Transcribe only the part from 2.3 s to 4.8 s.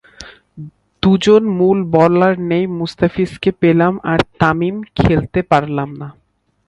নেই, মুস্তাফিজকে পেলাম, আবার তামিম